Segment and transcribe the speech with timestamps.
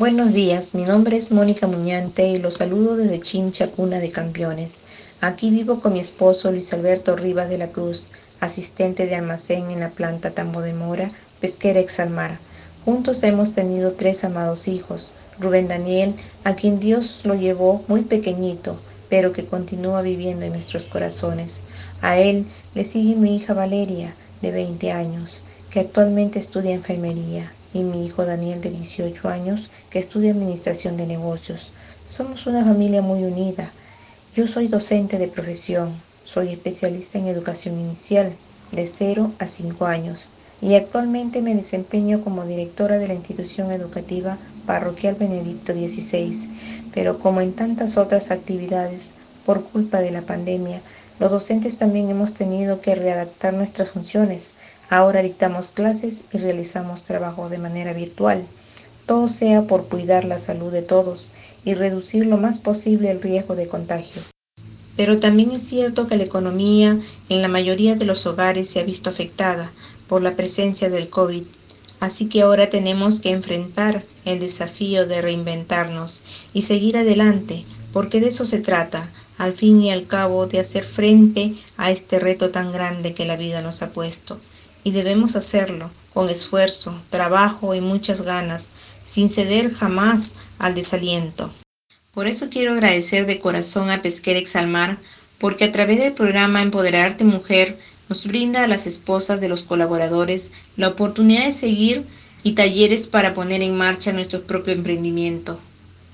[0.00, 4.84] Buenos días, mi nombre es Mónica Muñante y los saludo desde Chincha, cuna de campeones.
[5.20, 8.08] Aquí vivo con mi esposo Luis Alberto Rivas de la Cruz,
[8.40, 12.38] asistente de almacén en la planta Tambo de Mora, pesquera Exalmar.
[12.86, 16.14] Juntos hemos tenido tres amados hijos, Rubén Daniel,
[16.44, 18.80] a quien Dios lo llevó muy pequeñito,
[19.10, 21.60] pero que continúa viviendo en nuestros corazones.
[22.00, 27.82] A él le sigue mi hija Valeria, de 20 años, que actualmente estudia enfermería, y
[27.82, 31.72] mi hijo Daniel, de 18 años, que estudia administración de negocios.
[32.04, 33.72] Somos una familia muy unida.
[34.34, 35.92] Yo soy docente de profesión,
[36.24, 38.32] soy especialista en educación inicial,
[38.72, 40.30] de 0 a 5 años,
[40.62, 46.48] y actualmente me desempeño como directora de la institución educativa parroquial Benedicto XVI,
[46.92, 49.12] pero como en tantas otras actividades,
[49.44, 50.82] por culpa de la pandemia,
[51.18, 54.52] los docentes también hemos tenido que readaptar nuestras funciones.
[54.92, 58.44] Ahora dictamos clases y realizamos trabajo de manera virtual.
[59.06, 61.28] Todo sea por cuidar la salud de todos
[61.64, 64.20] y reducir lo más posible el riesgo de contagio.
[64.96, 68.84] Pero también es cierto que la economía en la mayoría de los hogares se ha
[68.84, 69.72] visto afectada
[70.08, 71.44] por la presencia del COVID.
[72.00, 78.30] Así que ahora tenemos que enfrentar el desafío de reinventarnos y seguir adelante, porque de
[78.30, 82.72] eso se trata, al fin y al cabo, de hacer frente a este reto tan
[82.72, 84.40] grande que la vida nos ha puesto.
[84.84, 88.70] Y debemos hacerlo con esfuerzo, trabajo y muchas ganas,
[89.04, 91.52] sin ceder jamás al desaliento.
[92.12, 94.98] Por eso quiero agradecer de corazón a Pesquera Exalmar,
[95.38, 100.50] porque a través del programa Empoderarte Mujer nos brinda a las esposas de los colaboradores
[100.76, 102.04] la oportunidad de seguir
[102.42, 105.60] y talleres para poner en marcha nuestro propio emprendimiento.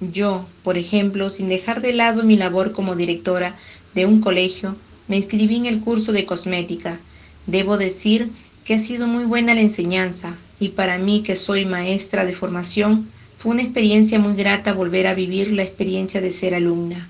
[0.00, 3.56] Yo, por ejemplo, sin dejar de lado mi labor como directora
[3.94, 4.76] de un colegio,
[5.08, 7.00] me inscribí en el curso de cosmética.
[7.46, 8.30] Debo decir
[8.66, 13.08] que ha sido muy buena la enseñanza y para mí que soy maestra de formación,
[13.38, 17.08] fue una experiencia muy grata volver a vivir la experiencia de ser alumna.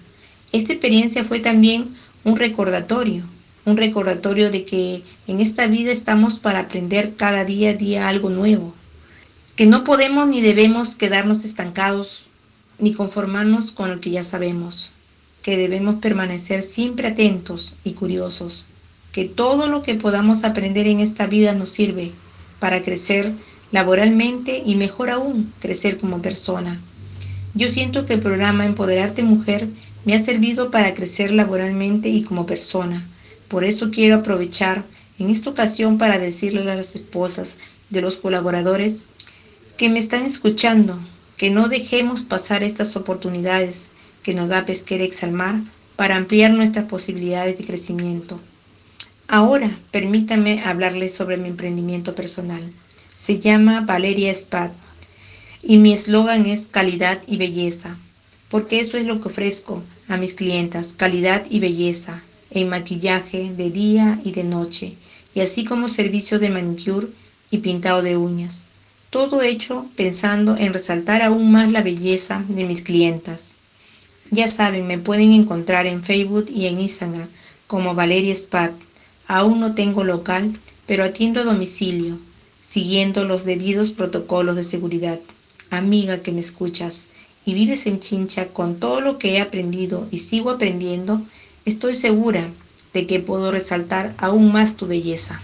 [0.53, 3.25] Esta experiencia fue también un recordatorio,
[3.65, 8.29] un recordatorio de que en esta vida estamos para aprender cada día a día algo
[8.29, 8.75] nuevo,
[9.57, 12.29] que no podemos ni debemos quedarnos estancados
[12.79, 14.91] ni conformarnos con lo que ya sabemos,
[15.41, 18.67] que debemos permanecer siempre atentos y curiosos,
[19.17, 22.13] que todo lo que podamos aprender en esta vida nos sirve
[22.61, 23.33] para crecer
[23.73, 26.79] laboralmente y mejor aún, crecer como persona.
[27.55, 29.71] Yo siento que el programa Empoderarte Mujer
[30.05, 33.09] me ha servido para crecer laboralmente y como persona.
[33.49, 34.85] Por eso quiero aprovechar
[35.19, 37.57] en esta ocasión para decirle a las esposas
[37.89, 39.07] de los colaboradores
[39.79, 41.01] que me están escuchando,
[41.39, 43.89] que no dejemos pasar estas oportunidades
[44.23, 45.63] que nos da Pesquera Exalmar
[45.97, 48.39] para ampliar nuestras posibilidades de crecimiento.
[49.29, 52.73] Ahora, permítame hablarles sobre mi emprendimiento personal.
[53.15, 54.71] Se llama Valeria Spad
[55.63, 57.99] y mi eslogan es calidad y belleza,
[58.49, 63.71] porque eso es lo que ofrezco a mis clientas, calidad y belleza, en maquillaje de
[63.71, 64.95] día y de noche,
[65.35, 67.09] y así como servicio de manicure
[67.51, 68.67] y pintado de uñas.
[69.11, 73.57] Todo hecho pensando en resaltar aún más la belleza de mis clientas.
[74.31, 77.29] Ya saben, me pueden encontrar en Facebook y en Instagram
[77.67, 78.71] como Valeria Spad.
[79.29, 82.19] Aún no tengo local, pero atiendo a domicilio
[82.67, 85.21] siguiendo los debidos protocolos de seguridad.
[85.71, 87.09] Amiga que me escuchas
[87.45, 91.23] y vives en Chincha con todo lo que he aprendido y sigo aprendiendo,
[91.65, 92.51] estoy segura
[92.93, 95.41] de que puedo resaltar aún más tu belleza.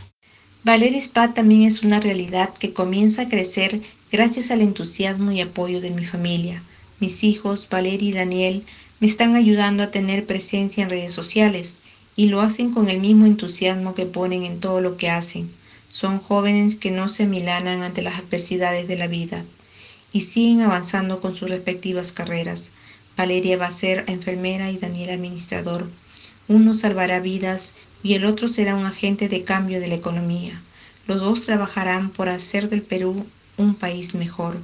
[0.65, 5.81] Valeria Spa también es una realidad que comienza a crecer gracias al entusiasmo y apoyo
[5.81, 6.63] de mi familia.
[6.99, 8.65] Mis hijos, Valeria y Daniel,
[8.99, 11.81] me están ayudando a tener presencia en redes sociales
[12.17, 15.51] y lo hacen con el mismo entusiasmo que ponen en todo lo que hacen.
[15.89, 19.45] Son jóvenes que no se milanan ante las adversidades de la vida
[20.13, 22.71] y siguen avanzando con sus respectivas carreras.
[23.17, 25.89] Valeria va a ser enfermera y Daniel administrador.
[26.49, 30.61] Uno salvará vidas y el otro será un agente de cambio de la economía.
[31.07, 34.59] Los dos trabajarán por hacer del Perú un país mejor.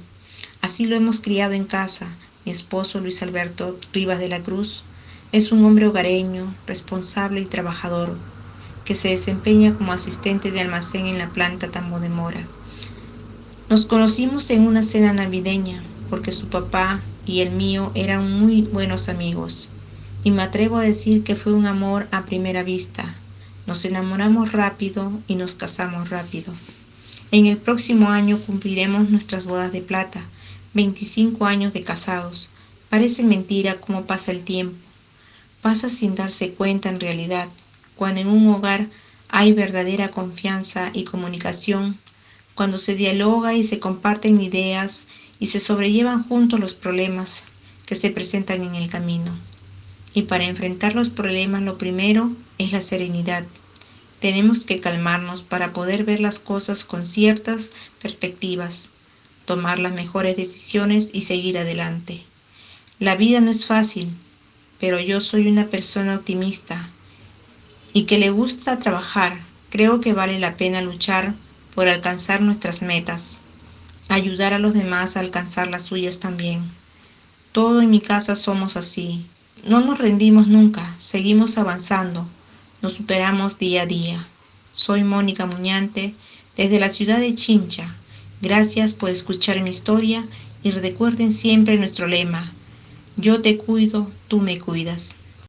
[0.61, 2.07] Así lo hemos criado en casa.
[2.45, 4.83] Mi esposo Luis Alberto Rivas de la Cruz
[5.31, 8.17] es un hombre hogareño, responsable y trabajador
[8.83, 12.41] que se desempeña como asistente de almacén en la planta Tambo de Mora.
[13.69, 19.07] Nos conocimos en una cena navideña porque su papá y el mío eran muy buenos
[19.07, 19.69] amigos
[20.23, 23.05] y me atrevo a decir que fue un amor a primera vista.
[23.67, 26.51] Nos enamoramos rápido y nos casamos rápido.
[27.31, 30.25] En el próximo año cumpliremos nuestras bodas de plata,
[30.73, 32.49] 25 años de casados.
[32.89, 34.88] Parece mentira cómo pasa el tiempo.
[35.61, 37.49] Pasa sin darse cuenta en realidad
[37.95, 38.87] cuando en un hogar
[39.27, 41.99] hay verdadera confianza y comunicación,
[42.55, 45.07] cuando se dialoga y se comparten ideas
[45.39, 47.43] y se sobrellevan juntos los problemas
[47.85, 49.37] que se presentan en el camino.
[50.13, 53.45] Y para enfrentar los problemas lo primero es la serenidad.
[54.19, 57.71] Tenemos que calmarnos para poder ver las cosas con ciertas
[58.01, 58.89] perspectivas,
[59.45, 62.21] tomar las mejores decisiones y seguir adelante.
[62.99, 64.09] La vida no es fácil,
[64.79, 66.89] pero yo soy una persona optimista
[67.93, 69.39] y que le gusta trabajar.
[69.69, 71.35] Creo que vale la pena luchar
[71.75, 73.41] por alcanzar nuestras metas,
[74.07, 76.63] ayudar a los demás a alcanzar las suyas también.
[77.51, 79.25] Todo en mi casa somos así.
[79.65, 82.27] No nos rendimos nunca, seguimos avanzando,
[82.81, 84.27] nos superamos día a día.
[84.71, 86.15] Soy Mónica Muñante
[86.55, 87.93] desde la ciudad de Chincha.
[88.41, 90.25] Gracias por escuchar mi historia
[90.63, 92.53] y recuerden siempre nuestro lema,
[93.21, 95.28] yo te cuido, tú me cuidas.